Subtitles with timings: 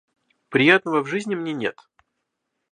[0.49, 1.79] Приятного в жизни мне нет.